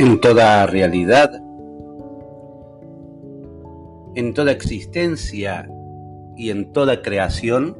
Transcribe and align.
En 0.00 0.18
toda 0.18 0.64
realidad, 0.64 1.30
en 4.14 4.32
toda 4.32 4.50
existencia 4.50 5.70
y 6.38 6.48
en 6.48 6.72
toda 6.72 7.02
creación 7.02 7.76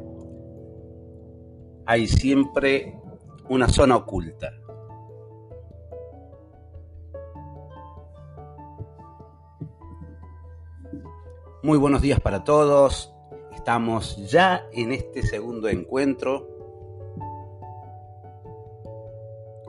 hay 1.86 2.06
siempre 2.06 2.94
una 3.48 3.70
zona 3.70 3.96
oculta. 3.96 4.52
Muy 11.62 11.78
buenos 11.78 12.02
días 12.02 12.20
para 12.20 12.44
todos. 12.44 13.14
Estamos 13.54 14.30
ya 14.30 14.66
en 14.74 14.92
este 14.92 15.22
segundo 15.22 15.70
encuentro 15.70 16.46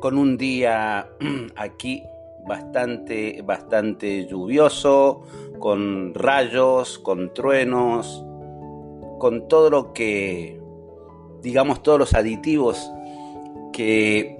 con 0.01 0.17
un 0.17 0.35
día 0.35 1.07
aquí 1.55 2.03
bastante, 2.51 3.41
bastante 3.43 4.25
lluvioso, 4.25 5.21
con 5.57 6.13
rayos, 6.13 6.99
con 6.99 7.33
truenos, 7.33 8.25
con 9.19 9.47
todo 9.47 9.69
lo 9.69 9.93
que, 9.93 10.59
digamos, 11.41 11.81
todos 11.81 11.97
los 11.97 12.13
aditivos 12.13 12.91
que 13.71 14.37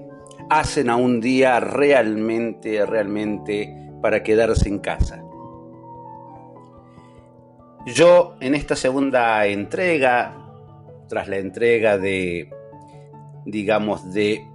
hacen 0.50 0.90
a 0.90 0.96
un 0.96 1.22
día 1.22 1.58
realmente, 1.58 2.84
realmente 2.84 3.74
para 4.02 4.22
quedarse 4.22 4.68
en 4.68 4.80
casa. 4.80 5.24
Yo 7.86 8.34
en 8.40 8.54
esta 8.54 8.76
segunda 8.76 9.46
entrega, 9.46 10.36
tras 11.08 11.28
la 11.28 11.38
entrega 11.38 11.96
de, 11.96 12.50
digamos, 13.46 14.12
de 14.12 14.51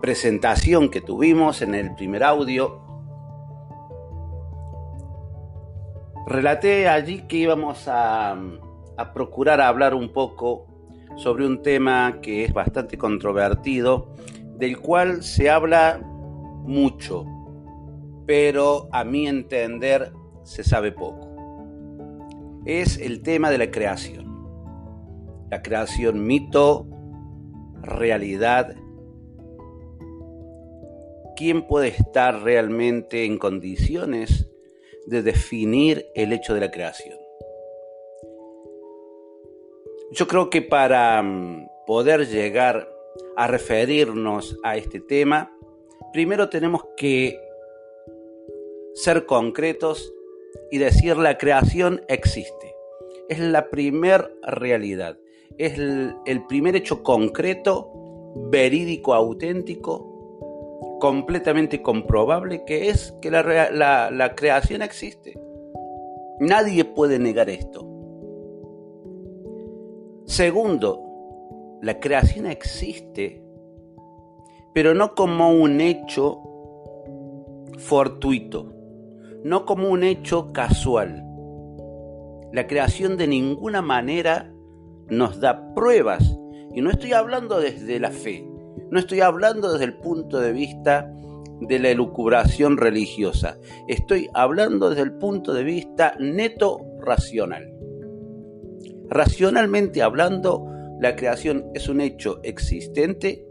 presentación 0.00 0.90
que 0.90 1.00
tuvimos 1.00 1.62
en 1.62 1.74
el 1.74 1.94
primer 1.94 2.24
audio, 2.24 2.80
relaté 6.26 6.88
allí 6.88 7.22
que 7.22 7.36
íbamos 7.36 7.86
a, 7.88 8.32
a, 8.96 9.12
procurar 9.12 9.60
hablar 9.60 9.94
un 9.94 10.12
poco 10.12 10.66
sobre 11.16 11.46
un 11.46 11.62
tema 11.62 12.20
que 12.22 12.44
es 12.44 12.52
bastante 12.52 12.96
controvertido, 12.96 14.14
del 14.56 14.78
cual 14.78 15.22
se 15.22 15.50
habla 15.50 16.00
mucho, 16.02 17.24
pero 18.26 18.88
a 18.92 19.04
mi 19.04 19.26
entender 19.26 20.12
se 20.44 20.64
sabe 20.64 20.92
poco. 20.92 21.28
Es 22.64 22.98
el 22.98 23.22
tema 23.22 23.50
de 23.50 23.58
la 23.58 23.70
creación. 23.70 24.30
La 25.50 25.62
creación 25.62 26.26
mito, 26.26 26.86
realidad 27.82 28.76
¿quién 31.40 31.66
puede 31.66 31.88
estar 31.88 32.42
realmente 32.42 33.24
en 33.24 33.38
condiciones 33.38 34.46
de 35.06 35.22
definir 35.22 36.06
el 36.14 36.34
hecho 36.34 36.52
de 36.52 36.60
la 36.60 36.70
creación? 36.70 37.18
Yo 40.10 40.28
creo 40.28 40.50
que 40.50 40.60
para 40.60 41.22
mm, 41.22 41.66
poder 41.86 42.28
llegar 42.28 42.92
a 43.36 43.46
referirnos 43.46 44.58
a 44.62 44.76
este 44.76 45.00
tema, 45.00 45.50
primero 46.12 46.50
tenemos 46.50 46.82
que 46.94 47.40
ser 48.92 49.24
concretos 49.24 50.12
y 50.70 50.76
decir 50.76 51.16
la 51.16 51.38
creación 51.38 52.02
existe. 52.08 52.74
Es 53.30 53.38
la 53.38 53.70
primer 53.70 54.30
realidad, 54.42 55.18
es 55.56 55.78
el, 55.78 56.16
el 56.26 56.44
primer 56.44 56.76
hecho 56.76 57.02
concreto, 57.02 57.90
verídico, 58.50 59.14
auténtico 59.14 60.09
completamente 61.00 61.82
comprobable 61.82 62.64
que 62.64 62.90
es 62.90 63.12
que 63.20 63.32
la, 63.32 64.34
creación 64.36 64.82
existe. 64.82 65.36
Nadie 66.38 66.84
puede 66.84 67.18
negar 67.18 67.50
esto. 67.50 67.84
Segundo, 70.26 71.02
la 71.82 71.98
creación 71.98 72.46
existe, 72.46 73.42
pero 74.72 74.94
no 74.94 75.16
como 75.16 75.50
un 75.50 75.80
hecho 75.80 76.40
fortuito, 77.78 78.72
no 79.42 79.66
como 79.66 79.88
un 79.88 80.04
hecho 80.04 80.52
casual. 80.52 81.26
La 82.52 82.68
creación 82.68 83.16
de 83.16 83.26
ninguna 83.26 83.82
manera 83.82 84.52
nos 85.08 85.40
da 85.40 85.74
pruebas, 85.74 86.38
y 86.72 86.80
no 86.80 86.90
estoy 86.90 87.12
hablando 87.14 87.58
desde 87.58 87.98
la 87.98 88.10
fe, 88.10 88.49
no 88.90 88.98
estoy 88.98 89.20
hablando 89.20 89.72
desde 89.72 89.84
el 89.84 89.98
punto 89.98 90.40
de 90.40 90.52
vista 90.52 91.12
de 91.60 91.78
la 91.78 91.90
elucubración 91.90 92.76
religiosa. 92.76 93.58
Estoy 93.86 94.28
hablando 94.34 94.90
desde 94.90 95.02
el 95.02 95.12
punto 95.12 95.52
de 95.52 95.64
vista 95.64 96.14
neto 96.18 96.80
racional. 97.00 97.72
Racionalmente 99.08 100.02
hablando, 100.02 100.66
la 101.00 101.16
creación 101.16 101.66
es 101.74 101.88
un 101.88 102.00
hecho 102.00 102.40
existente 102.42 103.46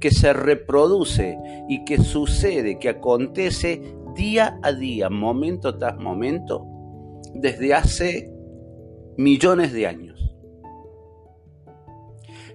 que 0.00 0.10
se 0.10 0.32
reproduce 0.32 1.38
y 1.68 1.84
que 1.84 1.98
sucede, 1.98 2.78
que 2.78 2.88
acontece 2.88 3.82
día 4.14 4.58
a 4.62 4.72
día, 4.72 5.10
momento 5.10 5.76
tras 5.76 5.96
momento, 5.96 6.64
desde 7.34 7.74
hace 7.74 8.32
millones 9.16 9.72
de 9.72 9.86
años. 9.86 10.34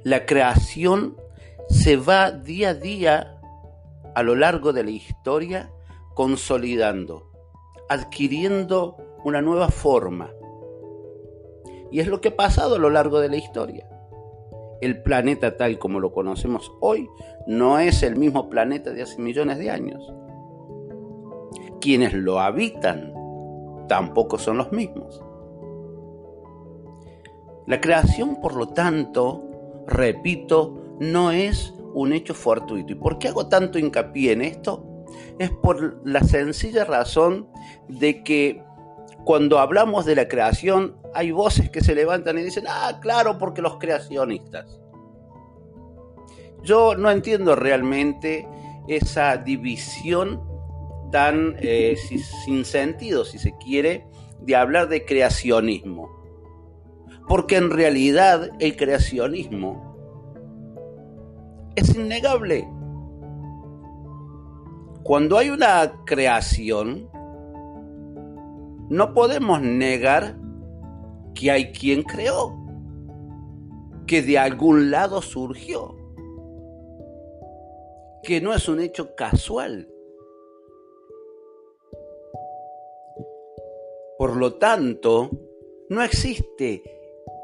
La 0.04 0.26
creación 0.26 1.18
se 1.70 1.98
va 1.98 2.32
día 2.32 2.70
a 2.70 2.74
día 2.74 3.42
a 4.16 4.24
lo 4.24 4.36
largo 4.36 4.74
de 4.74 4.84
la 4.84 4.92
historia 4.92 5.72
consolidando, 6.14 7.32
adquiriendo 7.90 8.98
una 9.24 9.42
nueva 9.42 9.70
forma. 9.70 10.32
Y 11.92 12.00
es 12.00 12.08
lo 12.08 12.22
que 12.22 12.30
ha 12.30 12.36
pasado 12.36 12.76
a 12.76 12.80
lo 12.80 12.90
largo 12.90 13.20
de 13.20 13.30
la 13.30 13.38
historia. 13.38 13.88
El 14.82 15.02
planeta 15.02 15.58
tal 15.58 15.80
como 15.80 16.00
lo 16.00 16.12
conocemos 16.12 16.72
hoy 16.82 17.10
no 17.48 17.80
es 17.80 18.04
el 18.04 18.18
mismo 18.18 18.50
planeta 18.50 18.92
de 18.92 19.04
hace 19.04 19.22
millones 19.22 19.58
de 19.58 19.72
años. 19.72 20.12
Quienes 21.80 22.14
lo 22.14 22.40
habitan 22.40 23.14
tampoco 23.88 24.38
son 24.38 24.58
los 24.58 24.72
mismos. 24.72 25.24
La 27.66 27.80
creación, 27.80 28.42
por 28.42 28.56
lo 28.56 28.68
tanto, 28.70 29.42
repito, 29.88 30.83
no 31.12 31.32
es 31.32 31.74
un 31.94 32.14
hecho 32.14 32.34
fortuito. 32.34 32.92
¿Y 32.92 32.96
por 32.96 33.20
qué 33.20 33.30
hago 33.30 33.48
tanto 33.48 33.80
hincapié 33.80 34.32
en 34.32 34.42
esto? 34.42 34.86
Es 35.40 35.52
por 35.52 36.02
la 36.08 36.22
sencilla 36.22 36.86
razón 36.86 37.48
de 37.88 38.24
que 38.24 38.64
cuando 39.26 39.60
hablamos 39.60 40.06
de 40.06 40.16
la 40.16 40.28
creación 40.28 40.98
hay 41.14 41.32
voces 41.32 41.70
que 41.70 41.82
se 41.82 41.96
levantan 41.96 42.38
y 42.38 42.44
dicen, 42.44 42.66
ah, 42.68 43.00
claro, 43.02 43.38
porque 43.38 43.62
los 43.62 43.78
creacionistas. 43.78 44.80
Yo 46.64 46.96
no 46.96 47.12
entiendo 47.12 47.56
realmente 47.56 48.48
esa 48.88 49.38
división 49.38 50.42
tan 51.12 51.56
eh, 51.60 51.96
sin 52.46 52.66
sentido, 52.66 53.26
si 53.26 53.38
se 53.38 53.56
quiere, 53.58 54.08
de 54.40 54.56
hablar 54.56 54.90
de 54.90 55.06
creacionismo. 55.06 56.10
Porque 57.28 57.58
en 57.58 57.70
realidad 57.70 58.50
el 58.60 58.76
creacionismo 58.76 59.93
es 61.76 61.96
innegable. 61.96 62.68
Cuando 65.04 65.38
hay 65.38 65.50
una 65.50 66.04
creación, 66.06 67.10
no 68.90 69.14
podemos 69.14 69.62
negar 69.62 70.38
que 71.34 71.52
hay 71.52 71.72
quien 71.72 72.04
creó, 72.04 72.58
que 74.08 74.22
de 74.22 74.38
algún 74.38 74.92
lado 74.92 75.22
surgió, 75.22 75.96
que 78.24 78.40
no 78.40 78.54
es 78.54 78.68
un 78.70 78.80
hecho 78.80 79.16
casual. 79.16 79.90
Por 84.18 84.38
lo 84.38 84.54
tanto, 84.54 85.30
no 85.90 86.02
existe 86.02 86.84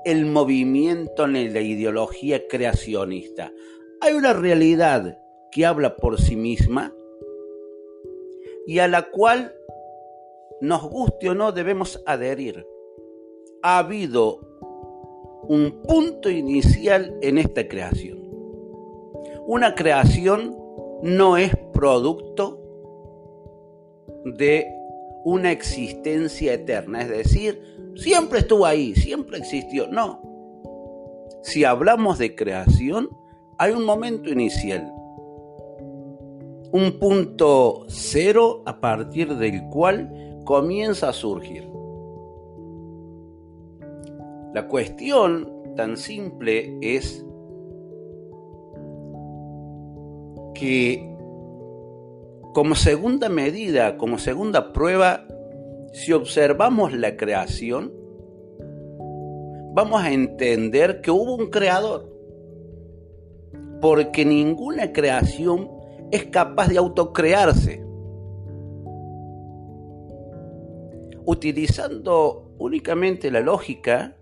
el 0.05 0.25
movimiento 0.25 1.27
ni 1.27 1.49
la 1.49 1.59
ideología 1.59 2.47
creacionista. 2.47 3.51
Hay 4.01 4.13
una 4.13 4.33
realidad 4.33 5.19
que 5.51 5.65
habla 5.65 5.95
por 5.97 6.19
sí 6.19 6.35
misma 6.35 6.93
y 8.65 8.79
a 8.79 8.87
la 8.87 9.09
cual, 9.09 9.53
nos 10.61 10.83
guste 10.89 11.29
o 11.29 11.35
no, 11.35 11.51
debemos 11.51 12.01
adherir. 12.05 12.65
Ha 13.61 13.79
habido 13.79 14.39
un 15.43 15.81
punto 15.81 16.29
inicial 16.29 17.17
en 17.21 17.37
esta 17.39 17.67
creación. 17.67 18.19
Una 19.47 19.73
creación 19.75 20.55
no 21.01 21.37
es 21.37 21.51
producto 21.73 22.61
de 24.23 24.67
una 25.23 25.51
existencia 25.51 26.53
eterna, 26.53 27.01
es 27.01 27.09
decir, 27.09 27.61
siempre 27.95 28.39
estuvo 28.39 28.65
ahí, 28.65 28.95
siempre 28.95 29.39
existió. 29.39 29.87
No. 29.87 30.21
Si 31.41 31.63
hablamos 31.63 32.17
de 32.17 32.35
creación, 32.35 33.09
hay 33.59 33.73
un 33.73 33.85
momento 33.85 34.29
inicial. 34.29 34.91
un 36.71 36.99
punto 36.99 37.85
cero 37.87 38.61
a 38.67 38.79
partir 38.79 39.35
del 39.35 39.63
cual 39.69 40.37
comienza 40.45 41.09
a 41.09 41.13
surgir. 41.13 41.67
La 44.53 44.67
cuestión 44.67 45.51
tan 45.75 45.97
simple 45.97 46.77
es 46.81 47.25
que 50.53 51.11
como 52.53 52.75
segunda 52.75 53.29
medida, 53.29 53.97
como 53.97 54.19
segunda 54.19 54.71
prueba, 54.71 55.25
si 55.91 56.13
observamos 56.13 56.93
la 56.93 57.17
creación, 57.17 57.91
vamos 59.73 60.03
a 60.03 60.11
entender 60.11 61.01
que 61.01 61.09
hubo 61.09 61.35
un 61.35 61.47
creador. 61.47 62.18
Porque 63.81 64.25
ninguna 64.25 64.91
creación 64.91 65.69
es 66.11 66.25
capaz 66.25 66.67
de 66.67 66.77
autocrearse. 66.77 67.85
Utilizando 71.25 72.51
únicamente 72.57 73.31
la 73.31 73.39
lógica, 73.39 74.15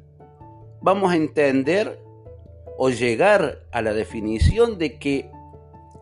vamos 0.82 1.12
a 1.12 1.16
entender 1.16 2.00
o 2.78 2.90
llegar 2.90 3.64
a 3.72 3.82
la 3.82 3.94
definición 3.94 4.78
de 4.78 5.00
que 5.00 5.32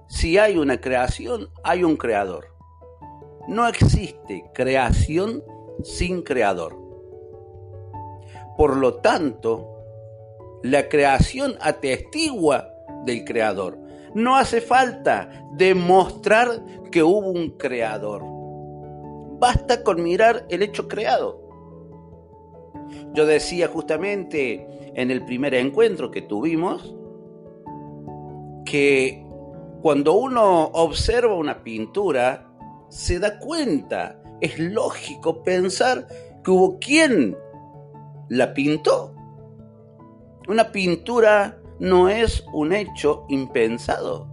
si 0.07 0.37
hay 0.37 0.57
una 0.57 0.81
creación, 0.81 1.49
hay 1.63 1.83
un 1.83 1.95
creador. 1.95 2.47
No 3.47 3.67
existe 3.67 4.45
creación 4.53 5.43
sin 5.83 6.21
creador. 6.21 6.77
Por 8.57 8.77
lo 8.77 8.95
tanto, 8.95 9.69
la 10.63 10.89
creación 10.89 11.55
atestigua 11.61 12.74
del 13.05 13.23
creador. 13.23 13.77
No 14.13 14.35
hace 14.35 14.61
falta 14.61 15.29
demostrar 15.53 16.63
que 16.91 17.03
hubo 17.03 17.29
un 17.29 17.51
creador. 17.51 18.23
Basta 19.39 19.83
con 19.83 20.01
mirar 20.01 20.45
el 20.49 20.63
hecho 20.63 20.87
creado. 20.87 21.41
Yo 23.13 23.25
decía 23.25 23.67
justamente 23.67 24.91
en 24.95 25.11
el 25.11 25.25
primer 25.25 25.53
encuentro 25.53 26.11
que 26.11 26.21
tuvimos 26.21 26.95
que 28.65 29.25
cuando 29.81 30.13
uno 30.13 30.65
observa 30.73 31.35
una 31.35 31.63
pintura, 31.63 32.49
se 32.89 33.19
da 33.19 33.39
cuenta, 33.39 34.19
es 34.41 34.57
lógico 34.57 35.43
pensar 35.43 36.07
que 36.43 36.51
hubo 36.51 36.79
quien 36.79 37.37
la 38.29 38.53
pintó. 38.53 39.13
Una 40.47 40.71
pintura 40.71 41.59
no 41.79 42.09
es 42.09 42.45
un 42.53 42.73
hecho 42.73 43.25
impensado. 43.29 44.27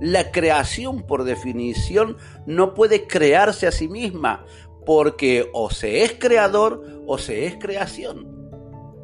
La 0.00 0.30
creación, 0.30 1.02
por 1.02 1.24
definición, 1.24 2.16
no 2.46 2.74
puede 2.74 3.06
crearse 3.06 3.66
a 3.66 3.72
sí 3.72 3.88
misma, 3.88 4.44
porque 4.86 5.50
o 5.52 5.70
se 5.70 6.04
es 6.04 6.14
creador 6.18 7.02
o 7.06 7.18
se 7.18 7.46
es 7.46 7.56
creación. 7.56 8.50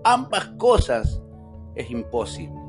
Ambas 0.04 0.46
cosas 0.56 1.20
es 1.74 1.90
imposible. 1.90 2.64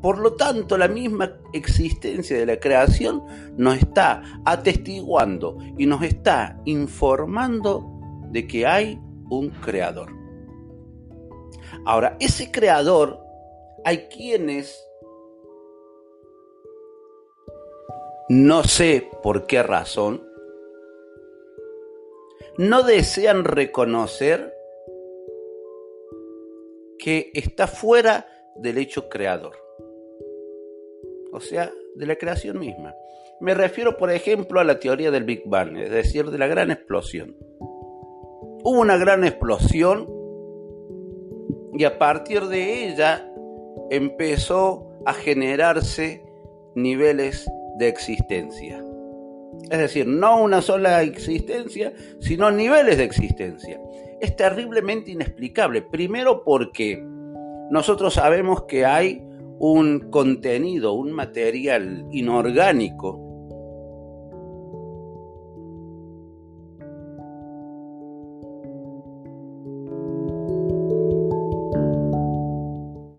Por 0.00 0.18
lo 0.18 0.34
tanto, 0.34 0.76
la 0.76 0.86
misma 0.86 1.32
existencia 1.54 2.38
de 2.38 2.46
la 2.46 2.60
creación 2.60 3.22
nos 3.56 3.78
está 3.78 4.22
atestiguando 4.44 5.56
y 5.78 5.86
nos 5.86 6.02
está 6.02 6.60
informando 6.66 7.90
de 8.30 8.46
que 8.46 8.66
hay 8.66 9.00
un 9.30 9.48
creador. 9.48 10.23
Ahora, 11.84 12.16
ese 12.20 12.50
creador, 12.50 13.20
hay 13.84 14.08
quienes, 14.08 14.84
no 18.28 18.64
sé 18.64 19.08
por 19.22 19.46
qué 19.46 19.62
razón, 19.62 20.26
no 22.56 22.82
desean 22.82 23.44
reconocer 23.44 24.54
que 26.98 27.30
está 27.34 27.66
fuera 27.66 28.26
del 28.56 28.78
hecho 28.78 29.08
creador 29.08 29.64
o 31.34 31.40
sea, 31.40 31.72
de 31.96 32.06
la 32.06 32.14
creación 32.14 32.60
misma. 32.60 32.94
Me 33.40 33.54
refiero, 33.54 33.96
por 33.96 34.10
ejemplo, 34.12 34.60
a 34.60 34.64
la 34.64 34.78
teoría 34.78 35.10
del 35.10 35.24
Big 35.24 35.42
Bang, 35.44 35.76
es 35.76 35.90
decir, 35.90 36.30
de 36.30 36.38
la 36.38 36.46
gran 36.46 36.70
explosión. 36.70 37.36
Hubo 38.62 38.80
una 38.80 38.96
gran 38.96 39.24
explosión 39.24 40.08
y 41.76 41.84
a 41.84 41.98
partir 41.98 42.42
de 42.46 42.88
ella 42.88 43.30
empezó 43.90 44.86
a 45.04 45.12
generarse 45.12 46.24
niveles 46.74 47.46
de 47.78 47.88
existencia. 47.88 48.82
Es 49.70 49.78
decir, 49.78 50.06
no 50.06 50.42
una 50.42 50.62
sola 50.62 51.02
existencia, 51.02 51.92
sino 52.20 52.50
niveles 52.50 52.98
de 52.98 53.04
existencia. 53.04 53.80
Es 54.20 54.36
terriblemente 54.36 55.12
inexplicable. 55.12 55.82
Primero 55.82 56.44
porque 56.44 57.02
nosotros 57.70 58.14
sabemos 58.14 58.64
que 58.64 58.84
hay 58.84 59.22
un 59.58 60.10
contenido, 60.10 60.92
un 60.92 61.12
material 61.12 62.06
inorgánico 62.10 63.23